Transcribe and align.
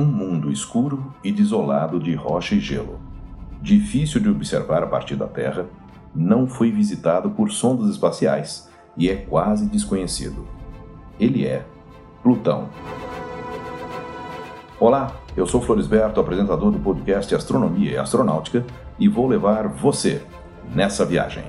mundo 0.00 0.50
escuro 0.50 1.14
e 1.22 1.30
desolado 1.30 2.00
de 2.00 2.14
rocha 2.14 2.54
e 2.54 2.60
gelo, 2.60 2.98
difícil 3.62 4.20
de 4.20 4.28
observar 4.28 4.82
a 4.82 4.86
partir 4.86 5.14
da 5.14 5.26
Terra, 5.26 5.66
não 6.14 6.46
foi 6.46 6.70
visitado 6.70 7.30
por 7.30 7.50
sondas 7.50 7.90
espaciais 7.90 8.68
e 8.96 9.08
é 9.08 9.16
quase 9.16 9.66
desconhecido. 9.66 10.46
Ele 11.18 11.46
é 11.46 11.64
Plutão. 12.22 12.68
Olá, 14.80 15.12
eu 15.36 15.46
sou 15.46 15.60
Florisberto, 15.60 16.20
apresentador 16.20 16.72
do 16.72 16.78
podcast 16.78 17.34
Astronomia 17.34 17.92
e 17.92 17.96
Astronáutica, 17.96 18.64
e 18.98 19.08
vou 19.08 19.26
levar 19.26 19.68
você 19.68 20.22
nessa 20.74 21.04
viagem. 21.04 21.44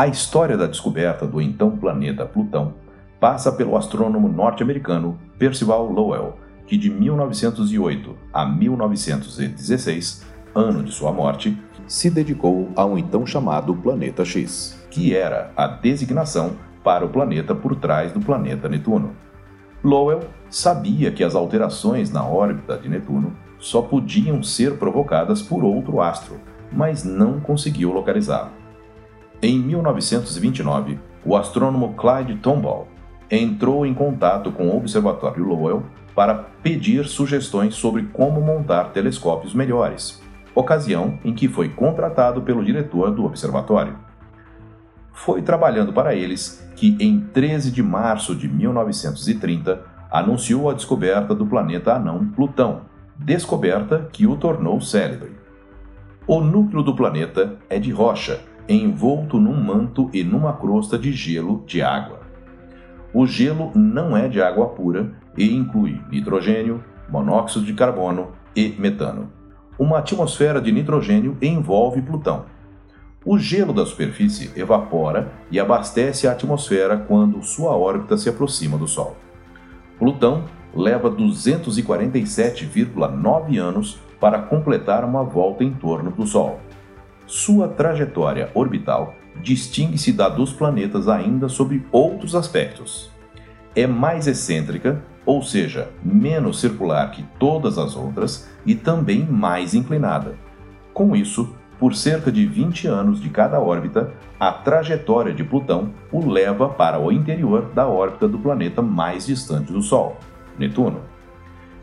A 0.00 0.06
história 0.06 0.56
da 0.56 0.66
descoberta 0.66 1.26
do 1.26 1.42
então 1.42 1.76
planeta 1.76 2.24
Plutão 2.24 2.72
passa 3.20 3.52
pelo 3.52 3.76
astrônomo 3.76 4.28
norte-americano 4.28 5.20
Percival 5.38 5.92
Lowell, 5.92 6.38
que 6.66 6.78
de 6.78 6.88
1908 6.88 8.16
a 8.32 8.46
1916, 8.46 10.24
ano 10.54 10.82
de 10.82 10.90
sua 10.90 11.12
morte, 11.12 11.54
se 11.86 12.08
dedicou 12.08 12.70
ao 12.74 12.96
então 12.96 13.26
chamado 13.26 13.76
Planeta 13.76 14.24
X, 14.24 14.82
que 14.90 15.14
era 15.14 15.52
a 15.54 15.66
designação 15.66 16.52
para 16.82 17.04
o 17.04 17.10
planeta 17.10 17.54
por 17.54 17.76
trás 17.76 18.10
do 18.10 18.20
planeta 18.20 18.70
Netuno. 18.70 19.14
Lowell 19.84 20.20
sabia 20.48 21.12
que 21.12 21.22
as 21.22 21.34
alterações 21.34 22.10
na 22.10 22.24
órbita 22.24 22.78
de 22.78 22.88
Netuno 22.88 23.36
só 23.58 23.82
podiam 23.82 24.42
ser 24.42 24.78
provocadas 24.78 25.42
por 25.42 25.62
outro 25.62 26.00
astro, 26.00 26.40
mas 26.72 27.04
não 27.04 27.38
conseguiu 27.38 27.92
localizá-lo. 27.92 28.59
Em 29.42 29.58
1929, 29.58 30.98
o 31.24 31.34
astrônomo 31.34 31.94
Clyde 31.94 32.34
Tombaugh 32.36 32.86
entrou 33.30 33.86
em 33.86 33.94
contato 33.94 34.52
com 34.52 34.68
o 34.68 34.76
Observatório 34.76 35.46
Lowell 35.46 35.82
para 36.14 36.34
pedir 36.34 37.06
sugestões 37.06 37.74
sobre 37.74 38.02
como 38.12 38.42
montar 38.42 38.90
telescópios 38.90 39.54
melhores, 39.54 40.20
ocasião 40.54 41.18
em 41.24 41.32
que 41.32 41.48
foi 41.48 41.70
contratado 41.70 42.42
pelo 42.42 42.62
diretor 42.62 43.10
do 43.12 43.24
observatório. 43.24 43.96
Foi 45.14 45.40
trabalhando 45.40 45.90
para 45.90 46.14
eles 46.14 46.62
que, 46.76 46.98
em 47.00 47.20
13 47.20 47.70
de 47.70 47.82
março 47.82 48.36
de 48.36 48.46
1930, 48.46 49.80
anunciou 50.10 50.68
a 50.68 50.74
descoberta 50.74 51.34
do 51.34 51.46
planeta 51.46 51.94
anão 51.94 52.26
Plutão, 52.26 52.82
descoberta 53.16 54.06
que 54.12 54.26
o 54.26 54.36
tornou 54.36 54.82
célebre. 54.82 55.32
O 56.26 56.42
núcleo 56.42 56.82
do 56.82 56.94
planeta 56.94 57.56
é 57.70 57.78
de 57.78 57.90
rocha 57.90 58.49
envolto 58.68 59.38
num 59.38 59.60
manto 59.60 60.08
e 60.12 60.22
numa 60.22 60.52
crosta 60.52 60.98
de 60.98 61.12
gelo 61.12 61.64
de 61.66 61.82
água. 61.82 62.20
O 63.12 63.26
gelo 63.26 63.72
não 63.74 64.16
é 64.16 64.28
de 64.28 64.40
água 64.40 64.68
pura 64.68 65.12
e 65.36 65.52
inclui 65.52 66.00
nitrogênio, 66.10 66.84
monóxido 67.08 67.64
de 67.64 67.74
carbono 67.74 68.28
e 68.54 68.68
metano. 68.78 69.32
Uma 69.78 69.98
atmosfera 69.98 70.60
de 70.60 70.70
nitrogênio 70.70 71.36
envolve 71.40 72.02
Plutão. 72.02 72.44
O 73.24 73.38
gelo 73.38 73.72
da 73.72 73.84
superfície 73.84 74.52
evapora 74.56 75.32
e 75.50 75.58
abastece 75.58 76.28
a 76.28 76.32
atmosfera 76.32 76.96
quando 76.96 77.42
sua 77.42 77.76
órbita 77.76 78.16
se 78.16 78.28
aproxima 78.28 78.78
do 78.78 78.86
Sol. 78.86 79.16
Plutão 79.98 80.44
leva 80.74 81.10
247,9 81.10 83.58
anos 83.58 83.98
para 84.18 84.40
completar 84.40 85.04
uma 85.04 85.22
volta 85.22 85.62
em 85.64 85.72
torno 85.72 86.10
do 86.10 86.26
Sol. 86.26 86.58
Sua 87.30 87.68
trajetória 87.68 88.50
orbital 88.54 89.14
distingue-se 89.40 90.12
da 90.12 90.28
dos 90.28 90.52
planetas 90.52 91.06
ainda 91.06 91.48
sob 91.48 91.80
outros 91.92 92.34
aspectos. 92.34 93.08
É 93.72 93.86
mais 93.86 94.26
excêntrica, 94.26 95.00
ou 95.24 95.40
seja, 95.40 95.90
menos 96.02 96.58
circular 96.58 97.08
que 97.12 97.22
todas 97.38 97.78
as 97.78 97.94
outras, 97.94 98.50
e 98.66 98.74
também 98.74 99.24
mais 99.24 99.74
inclinada. 99.74 100.34
Com 100.92 101.14
isso, 101.14 101.54
por 101.78 101.94
cerca 101.94 102.32
de 102.32 102.44
20 102.44 102.88
anos 102.88 103.20
de 103.20 103.28
cada 103.28 103.60
órbita, 103.60 104.12
a 104.40 104.50
trajetória 104.50 105.32
de 105.32 105.44
Plutão 105.44 105.94
o 106.10 106.28
leva 106.28 106.68
para 106.68 106.98
o 106.98 107.12
interior 107.12 107.70
da 107.72 107.86
órbita 107.86 108.26
do 108.26 108.40
planeta 108.40 108.82
mais 108.82 109.24
distante 109.24 109.72
do 109.72 109.80
Sol, 109.80 110.16
Netuno. 110.58 111.02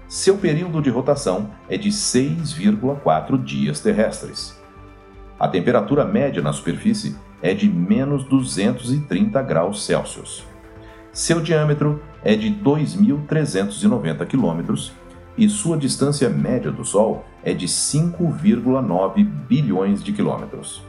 Seu 0.09 0.37
período 0.37 0.81
de 0.81 0.89
rotação 0.89 1.51
é 1.69 1.77
de 1.77 1.87
6,4 1.87 3.41
dias 3.41 3.79
terrestres. 3.79 4.56
A 5.39 5.47
temperatura 5.47 6.03
média 6.03 6.41
na 6.41 6.51
superfície 6.51 7.15
é 7.43 7.53
de 7.53 7.69
menos 7.69 8.23
230 8.23 9.39
graus 9.43 9.85
Celsius. 9.85 10.43
Seu 11.13 11.39
diâmetro 11.41 12.01
é 12.23 12.35
de 12.35 12.49
2.390 12.49 14.25
km 14.25 14.91
e 15.37 15.47
sua 15.47 15.77
distância 15.77 16.27
média 16.27 16.71
do 16.71 16.83
Sol 16.83 17.23
é 17.43 17.53
de 17.53 17.67
5,9 17.67 19.23
bilhões 19.23 20.03
de 20.03 20.11
quilômetros. 20.11 20.83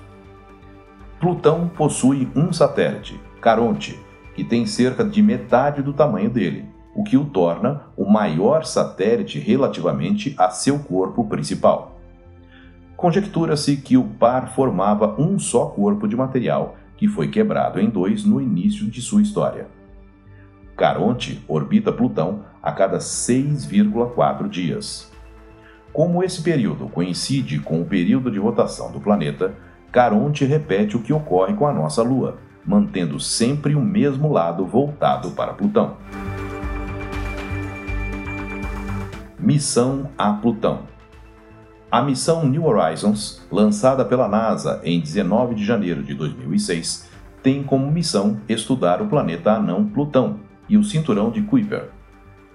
Plutão 1.21 1.69
possui 1.69 2.27
um 2.35 2.51
satélite, 2.51 3.21
Caronte, 3.43 3.99
que 4.35 4.43
tem 4.43 4.65
cerca 4.65 5.05
de 5.05 5.23
metade 5.23 5.83
do 5.83 5.93
tamanho 5.93 6.31
dele, 6.31 6.65
o 6.95 7.05
que 7.05 7.19
o 7.19 7.27
torna 7.27 7.83
o 7.97 8.11
maior 8.11 8.65
satélite 8.65 9.39
relativamente 9.39 10.35
a 10.39 10.49
seu 10.49 10.79
corpo 10.79 11.25
principal. 11.29 11.98
Conjectura-se 12.99 13.77
que 13.77 13.97
o 13.97 14.03
par 14.03 14.53
formava 14.57 15.15
um 15.21 15.39
só 15.39 15.67
corpo 15.67 16.09
de 16.09 16.17
material, 16.17 16.77
que 16.97 17.07
foi 17.07 17.29
quebrado 17.29 17.79
em 17.79 17.89
dois 17.89 18.25
no 18.25 18.41
início 18.41 18.91
de 18.91 19.01
sua 19.01 19.23
história. 19.23 19.69
Caronte 20.77 21.41
orbita 21.47 21.93
Plutão 21.93 22.43
a 22.61 22.73
cada 22.73 22.99
6,4 22.99 24.49
dias. 24.49 25.13
Como 25.93 26.25
esse 26.25 26.43
período 26.43 26.89
coincide 26.89 27.61
com 27.61 27.81
o 27.81 27.85
período 27.85 28.33
de 28.33 28.41
rotação 28.41 28.91
do 28.91 28.99
planeta, 28.99 29.55
Caronte 29.93 30.45
repete 30.45 30.97
o 30.97 31.01
que 31.01 31.13
ocorre 31.13 31.55
com 31.55 31.69
a 31.69 31.73
nossa 31.73 32.03
Lua, 32.03 32.39
mantendo 32.67 33.21
sempre 33.21 33.77
o 33.77 33.81
mesmo 33.81 34.33
lado 34.33 34.67
voltado 34.67 35.31
para 35.31 35.53
Plutão. 35.53 35.99
Missão 39.39 40.11
a 40.19 40.33
Plutão 40.33 40.98
a 41.91 42.03
missão 42.03 42.47
New 42.47 42.67
Horizons, 42.67 43.41
lançada 43.51 44.05
pela 44.05 44.29
NASA 44.29 44.79
em 44.85 45.01
19 45.01 45.55
de 45.55 45.65
janeiro 45.65 46.03
de 46.03 46.13
2006, 46.13 47.09
tem 47.43 47.63
como 47.63 47.91
missão 47.91 48.39
estudar 48.47 49.01
o 49.01 49.07
planeta 49.07 49.53
anão 49.53 49.87
Plutão 49.87 50.41
e 50.69 50.77
o 50.77 50.85
cinturão 50.85 51.31
de 51.31 51.41
Kuiper. 51.41 51.89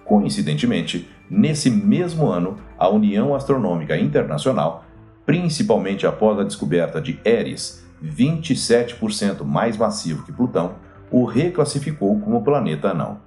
Coincidentemente, 0.05 1.09
nesse 1.27 1.71
mesmo 1.71 2.27
ano, 2.27 2.57
a 2.77 2.87
União 2.87 3.33
Astronômica 3.33 3.97
Internacional, 3.97 4.85
principalmente 5.25 6.05
após 6.05 6.37
a 6.37 6.43
descoberta 6.43 7.01
de 7.01 7.19
Eris, 7.25 7.83
27% 8.03 9.43
mais 9.43 9.77
massivo 9.77 10.23
que 10.25 10.31
Plutão, 10.31 10.75
o 11.09 11.25
reclassificou 11.25 12.19
como 12.19 12.43
planeta 12.43 12.89
anão. 12.89 13.17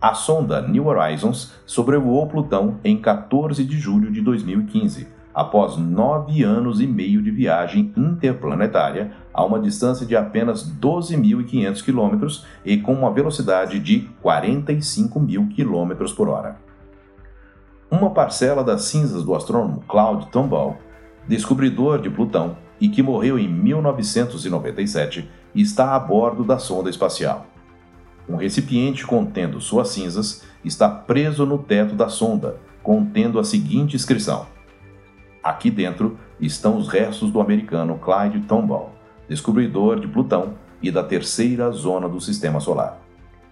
A 0.00 0.14
sonda 0.14 0.62
New 0.62 0.86
Horizons 0.86 1.52
sobrevoou 1.66 2.28
Plutão 2.28 2.78
em 2.84 2.96
14 2.96 3.64
de 3.64 3.76
julho 3.76 4.12
de 4.12 4.20
2015, 4.20 5.08
após 5.34 5.76
nove 5.76 6.44
anos 6.44 6.80
e 6.80 6.86
meio 6.86 7.20
de 7.20 7.32
viagem 7.32 7.92
interplanetária 7.96 9.10
a 9.34 9.44
uma 9.44 9.58
distância 9.58 10.06
de 10.06 10.14
apenas 10.14 10.64
12.500 10.78 11.82
km 11.82 12.44
e 12.64 12.76
com 12.78 12.92
uma 12.92 13.10
velocidade 13.10 13.80
de 13.80 14.08
45.000 14.22 15.52
km 15.52 16.14
por 16.14 16.28
hora. 16.28 16.56
Uma 17.90 18.10
parcela 18.10 18.62
das 18.62 18.82
cinzas 18.82 19.24
do 19.24 19.34
astrônomo 19.34 19.82
Claude 19.88 20.28
Tombaugh, 20.28 20.76
descobridor 21.26 22.00
de 22.00 22.08
Plutão 22.08 22.56
e 22.80 22.88
que 22.88 23.02
morreu 23.02 23.36
em 23.36 23.48
1997, 23.48 25.28
está 25.56 25.96
a 25.96 25.98
bordo 25.98 26.44
da 26.44 26.56
sonda 26.56 26.88
espacial. 26.88 27.46
Um 28.28 28.36
recipiente 28.36 29.06
contendo 29.06 29.60
suas 29.60 29.88
cinzas 29.88 30.44
está 30.62 30.88
preso 30.88 31.46
no 31.46 31.58
teto 31.58 31.94
da 31.94 32.08
sonda, 32.08 32.60
contendo 32.82 33.38
a 33.38 33.44
seguinte 33.44 33.96
inscrição: 33.96 34.46
Aqui 35.42 35.70
dentro 35.70 36.18
estão 36.38 36.76
os 36.76 36.88
restos 36.88 37.30
do 37.30 37.40
americano 37.40 37.98
Clyde 37.98 38.40
Tombaugh, 38.40 38.90
descobridor 39.28 39.98
de 39.98 40.06
Plutão 40.06 40.54
e 40.82 40.90
da 40.90 41.02
terceira 41.02 41.70
zona 41.70 42.08
do 42.08 42.20
sistema 42.20 42.60
solar. 42.60 43.00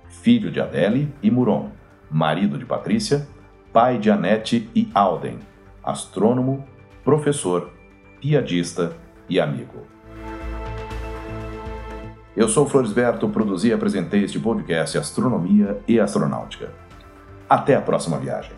Filho 0.08 0.50
de 0.50 0.61
Adele 0.61 1.12
e 1.23 1.31
Muron, 1.31 1.70
marido 2.11 2.58
de 2.58 2.67
Patrícia, 2.67 3.26
pai 3.73 3.99
de 3.99 4.11
Annette 4.11 4.69
e 4.75 4.90
Alden, 4.94 5.38
astrônomo, 5.82 6.64
professor, 7.02 7.70
piadista 8.20 8.96
e 9.28 9.40
amigo. 9.40 9.96
Eu 12.37 12.50
sou 12.50 12.69
Floresberto, 12.69 13.27
produzi 13.31 13.69
e 13.69 13.73
apresentei 13.73 14.23
este 14.23 14.38
podcast 14.38 14.99
Astronomia 14.99 15.81
e 15.88 15.99
Astronáutica. 15.99 16.71
Até 17.49 17.75
a 17.75 17.81
próxima 17.81 18.19
viagem. 18.19 18.53